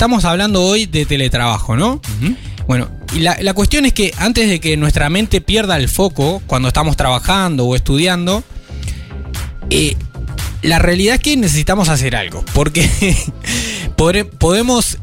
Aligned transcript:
estamos 0.00 0.24
hablando 0.24 0.62
hoy 0.62 0.86
de 0.86 1.04
teletrabajo, 1.04 1.76
¿no? 1.76 2.00
Bueno, 2.66 2.88
y 3.14 3.18
la, 3.18 3.36
la 3.42 3.52
cuestión 3.52 3.84
es 3.84 3.92
que 3.92 4.14
antes 4.16 4.48
de 4.48 4.58
que 4.58 4.78
nuestra 4.78 5.10
mente 5.10 5.42
pierda 5.42 5.76
el 5.76 5.90
foco 5.90 6.40
cuando 6.46 6.68
estamos 6.68 6.96
trabajando 6.96 7.66
o 7.66 7.76
estudiando, 7.76 8.42
eh, 9.68 9.98
la 10.62 10.78
realidad 10.78 11.16
es 11.16 11.20
que 11.20 11.36
necesitamos 11.36 11.90
hacer 11.90 12.16
algo, 12.16 12.42
porque 12.54 12.88
podemos 14.38 14.96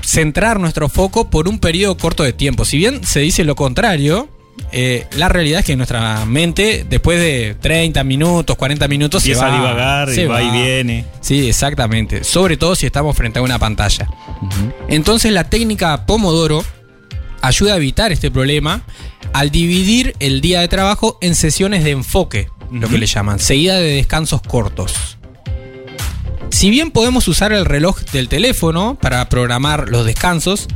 centrar 0.00 0.60
nuestro 0.60 0.88
foco 0.88 1.28
por 1.28 1.48
un 1.48 1.58
periodo 1.58 1.96
corto 1.96 2.22
de 2.22 2.32
tiempo. 2.32 2.64
Si 2.64 2.78
bien 2.78 3.04
se 3.04 3.18
dice 3.18 3.42
lo 3.42 3.56
contrario, 3.56 4.28
eh, 4.72 5.06
la 5.16 5.28
realidad 5.28 5.60
es 5.60 5.66
que 5.66 5.76
nuestra 5.76 6.24
mente, 6.26 6.86
después 6.88 7.18
de 7.18 7.56
30 7.60 8.04
minutos, 8.04 8.56
40 8.56 8.88
minutos, 8.88 9.22
se 9.22 9.34
va, 9.34 9.46
a 9.46 9.56
divagar, 9.56 10.10
se 10.10 10.22
y 10.22 10.26
va 10.26 10.42
y 10.42 10.50
viene. 10.50 11.04
Sí, 11.20 11.48
exactamente. 11.48 12.24
Sobre 12.24 12.56
todo 12.56 12.74
si 12.74 12.86
estamos 12.86 13.16
frente 13.16 13.38
a 13.38 13.42
una 13.42 13.58
pantalla. 13.58 14.08
Entonces 14.88 15.32
la 15.32 15.44
técnica 15.44 16.06
Pomodoro 16.06 16.64
ayuda 17.42 17.74
a 17.74 17.76
evitar 17.76 18.12
este 18.12 18.30
problema 18.30 18.82
al 19.32 19.50
dividir 19.50 20.14
el 20.20 20.40
día 20.40 20.60
de 20.60 20.68
trabajo 20.68 21.18
en 21.20 21.34
sesiones 21.34 21.84
de 21.84 21.90
enfoque, 21.90 22.48
lo 22.70 22.88
que 22.88 22.98
le 22.98 23.06
llaman, 23.06 23.38
seguida 23.38 23.78
de 23.78 23.94
descansos 23.96 24.42
cortos. 24.42 25.18
Si 26.50 26.68
bien 26.68 26.90
podemos 26.90 27.28
usar 27.28 27.52
el 27.52 27.64
reloj 27.64 28.00
del 28.12 28.28
teléfono 28.28 28.98
para 29.00 29.28
programar 29.28 29.88
los 29.88 30.04
descansos, 30.04 30.68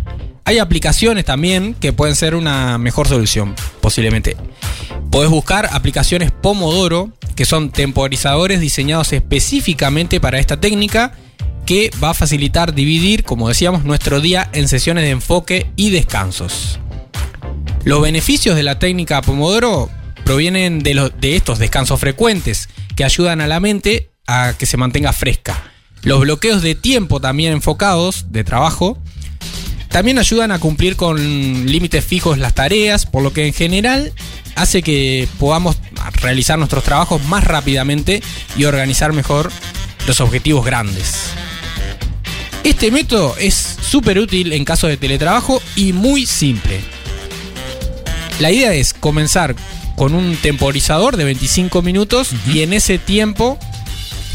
hay 0.45 0.59
aplicaciones 0.59 1.25
también 1.25 1.75
que 1.75 1.93
pueden 1.93 2.17
ser 2.17 2.35
una 2.35 2.79
mejor 2.79 3.09
solución, 3.09 3.55
posiblemente. 3.81 4.37
Podés 5.11 5.31
buscar 5.31 5.69
aplicaciones 5.73 6.31
Pomodoro, 6.33 7.13
que 7.35 7.45
son 7.47 7.71
temporizadores 7.71 8.61
diseñados 8.61 9.13
específicamente 9.13 10.21
para 10.21 10.39
esta 10.39 10.61
técnica, 10.61 11.13
que 11.67 11.91
va 12.03 12.11
a 12.11 12.15
facilitar 12.15 12.75
dividir, 12.75 13.25
como 13.25 13.49
decíamos, 13.49 13.85
nuestro 13.85 14.21
día 14.21 14.51
en 14.53 14.69
sesiones 14.69 15.05
de 15.05 15.11
enfoque 15.11 15.71
y 15.77 15.91
descansos. 15.91 16.79
Los 17.85 18.03
beneficios 18.03 18.55
de 18.57 18.63
la 18.63 18.79
técnica 18.79 19.23
Pomodoro 19.23 19.89
provienen 20.25 20.81
de, 20.81 20.95
los- 20.95 21.13
de 21.21 21.37
estos 21.37 21.59
descansos 21.59 22.01
frecuentes 22.01 22.69
que 22.97 23.05
ayudan 23.05 23.41
a 23.41 23.47
la 23.47 23.61
mente 23.61 24.11
a 24.27 24.55
que 24.59 24.67
se 24.67 24.77
mantenga 24.77 25.13
fresca. 25.13 25.71
Los 26.03 26.21
bloqueos 26.21 26.61
de 26.63 26.75
tiempo 26.75 27.21
también 27.21 27.53
enfocados 27.55 28.27
de 28.31 28.45
trabajo 28.45 28.99
también 29.95 30.19
ayudan 30.19 30.51
a 30.51 30.59
cumplir 30.59 30.97
con 30.97 31.17
límites 31.67 32.05
fijos 32.05 32.37
las 32.37 32.53
tareas, 32.53 33.07
por 33.07 33.23
lo 33.23 33.33
que 33.33 33.47
en 33.47 33.53
general 33.53 34.13
hace 34.57 34.83
que 34.83 35.29
podamos 35.39 35.77
realizar 36.21 36.59
nuestros 36.59 36.83
trabajos 36.83 37.23
más 37.27 37.45
rápidamente 37.45 38.21
y 38.57 38.65
organizar 38.65 39.13
mejor 39.13 39.53
los 40.09 40.21
objetivos 40.21 40.67
grandes. 40.67 41.27
Este 42.65 42.91
método 42.91 43.37
es 43.39 43.55
súper 43.55 44.19
útil 44.19 44.53
en 44.53 44.65
caso 44.65 44.89
de 44.89 44.97
teletrabajo 44.97 45.63
y 45.77 45.93
muy 45.93 46.27
simple. 46.27 46.81
La 48.41 48.51
idea 48.51 48.75
es 48.75 48.95
comenzar 48.95 49.55
con 49.95 50.17
un 50.17 50.35
temporizador 50.35 51.17
de 51.17 51.23
25 51.23 51.83
minutos 51.83 52.33
y 52.53 52.63
en 52.63 52.73
ese 52.73 52.99
tiempo 52.99 53.61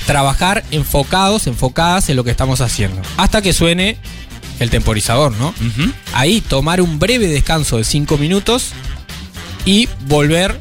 trabajar 0.06 0.64
enfocados, 0.72 1.48
enfocadas 1.48 2.08
en 2.10 2.16
lo 2.16 2.24
que 2.24 2.32
estamos 2.32 2.62
haciendo. 2.62 3.02
Hasta 3.18 3.42
que 3.42 3.52
suene 3.52 3.98
el 4.60 4.70
temporizador, 4.70 5.32
¿no? 5.38 5.54
Ahí 6.14 6.42
tomar 6.42 6.82
un 6.82 7.00
breve 7.00 7.28
descanso 7.28 7.78
de 7.78 7.84
5 7.84 8.18
minutos 8.18 8.72
y 9.66 9.88
volver 10.08 10.60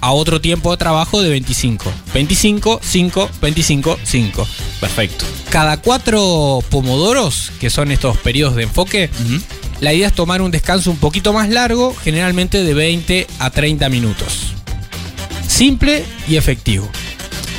a 0.00 0.12
otro 0.12 0.40
tiempo 0.40 0.70
de 0.70 0.76
trabajo 0.76 1.20
de 1.20 1.30
25. 1.30 1.92
25, 2.14 2.80
5, 2.82 3.30
25, 3.40 3.98
5. 4.02 4.48
Perfecto. 4.80 5.24
Cada 5.50 5.78
cuatro 5.78 6.60
pomodoros, 6.70 7.50
que 7.58 7.70
son 7.70 7.90
estos 7.90 8.16
periodos 8.18 8.56
de 8.56 8.64
enfoque, 8.64 9.10
la 9.80 9.92
idea 9.92 10.08
es 10.08 10.14
tomar 10.14 10.42
un 10.42 10.50
descanso 10.50 10.90
un 10.90 10.98
poquito 10.98 11.32
más 11.32 11.48
largo, 11.48 11.94
generalmente 12.02 12.62
de 12.62 12.74
20 12.74 13.26
a 13.38 13.50
30 13.50 13.88
minutos. 13.88 14.52
Simple 15.46 16.04
y 16.28 16.36
efectivo. 16.36 16.88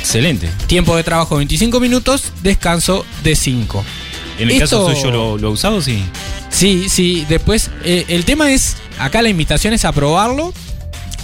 Excelente. 0.00 0.48
Tiempo 0.66 0.96
de 0.96 1.04
trabajo 1.04 1.36
25 1.36 1.78
minutos, 1.78 2.32
descanso 2.42 3.04
de 3.22 3.36
5. 3.36 3.84
En 4.40 4.50
el 4.50 4.58
caso 4.58 4.94
suyo 4.94 5.10
lo, 5.10 5.38
lo 5.38 5.48
ha 5.48 5.50
usado, 5.50 5.82
sí. 5.82 6.02
Sí, 6.50 6.88
sí, 6.88 7.26
después 7.28 7.70
eh, 7.84 8.04
el 8.08 8.24
tema 8.24 8.50
es, 8.50 8.76
acá 8.98 9.22
la 9.22 9.28
invitación 9.28 9.72
es 9.72 9.84
a 9.84 9.92
probarlo 9.92 10.52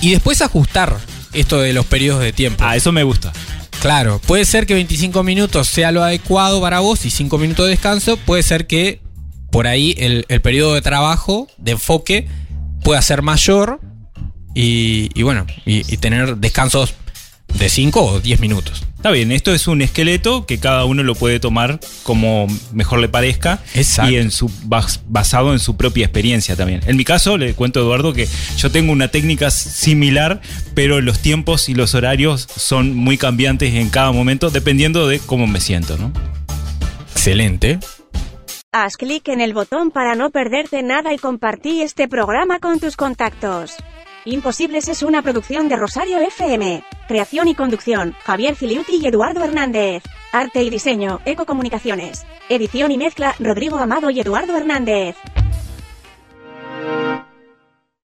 y 0.00 0.10
después 0.12 0.42
ajustar 0.42 0.96
esto 1.32 1.60
de 1.60 1.72
los 1.72 1.86
periodos 1.86 2.22
de 2.22 2.32
tiempo. 2.32 2.62
Ah, 2.64 2.76
eso 2.76 2.92
me 2.92 3.02
gusta. 3.02 3.32
Claro, 3.80 4.20
puede 4.26 4.44
ser 4.44 4.66
que 4.66 4.74
25 4.74 5.22
minutos 5.22 5.68
sea 5.68 5.92
lo 5.92 6.02
adecuado 6.02 6.60
para 6.60 6.80
vos 6.80 7.04
y 7.04 7.10
5 7.10 7.38
minutos 7.38 7.66
de 7.66 7.70
descanso, 7.70 8.16
puede 8.16 8.42
ser 8.42 8.66
que 8.66 9.00
por 9.50 9.66
ahí 9.66 9.94
el, 9.98 10.24
el 10.28 10.40
periodo 10.40 10.74
de 10.74 10.82
trabajo, 10.82 11.48
de 11.58 11.72
enfoque, 11.72 12.28
pueda 12.82 13.00
ser 13.02 13.22
mayor 13.22 13.80
y, 14.54 15.10
y 15.14 15.22
bueno, 15.22 15.46
y, 15.64 15.92
y 15.92 15.96
tener 15.98 16.36
descansos 16.38 16.94
de 17.58 17.68
5 17.68 18.02
o 18.04 18.20
10 18.20 18.40
minutos. 18.40 18.82
Está 18.96 19.10
bien, 19.10 19.30
esto 19.30 19.52
es 19.54 19.68
un 19.68 19.82
esqueleto 19.82 20.46
que 20.46 20.58
cada 20.58 20.84
uno 20.84 21.02
lo 21.04 21.14
puede 21.14 21.38
tomar 21.38 21.78
como 22.02 22.46
mejor 22.72 22.98
le 22.98 23.08
parezca 23.08 23.60
Exacto. 23.74 24.10
y 24.10 24.16
en 24.16 24.30
su 24.32 24.48
bas- 24.66 25.00
basado 25.06 25.52
en 25.52 25.58
su 25.60 25.76
propia 25.76 26.06
experiencia 26.06 26.56
también. 26.56 26.80
En 26.86 26.96
mi 26.96 27.04
caso, 27.04 27.36
le 27.38 27.54
cuento 27.54 27.78
a 27.78 27.82
Eduardo 27.82 28.12
que 28.12 28.26
yo 28.56 28.70
tengo 28.72 28.90
una 28.92 29.08
técnica 29.08 29.50
similar, 29.50 30.40
pero 30.74 31.00
los 31.00 31.20
tiempos 31.20 31.68
y 31.68 31.74
los 31.74 31.94
horarios 31.94 32.48
son 32.56 32.94
muy 32.96 33.16
cambiantes 33.16 33.74
en 33.74 33.90
cada 33.90 34.10
momento 34.12 34.50
dependiendo 34.50 35.06
de 35.06 35.20
cómo 35.20 35.46
me 35.46 35.60
siento, 35.60 35.96
¿no? 35.98 36.10
Excelente. 37.12 37.78
Haz 38.72 38.96
clic 38.96 39.28
en 39.28 39.40
el 39.40 39.54
botón 39.54 39.90
para 39.90 40.14
no 40.16 40.30
perderte 40.30 40.82
nada 40.82 41.12
y 41.14 41.18
compartí 41.18 41.80
este 41.82 42.08
programa 42.08 42.58
con 42.58 42.78
tus 42.80 42.96
contactos. 42.96 43.72
Imposibles 44.24 44.88
es 44.88 45.02
una 45.02 45.22
producción 45.22 45.68
de 45.68 45.76
Rosario 45.76 46.18
FM. 46.18 46.82
Creación 47.06 47.46
y 47.46 47.54
conducción, 47.54 48.16
Javier 48.24 48.56
Filiuti 48.56 48.96
y 48.96 49.06
Eduardo 49.06 49.44
Hernández. 49.44 50.02
Arte 50.32 50.64
y 50.64 50.70
diseño, 50.70 51.20
Ecocomunicaciones. 51.24 52.26
Edición 52.48 52.90
y 52.90 52.98
mezcla, 52.98 53.36
Rodrigo 53.38 53.78
Amado 53.78 54.10
y 54.10 54.18
Eduardo 54.18 54.56
Hernández. 54.56 55.16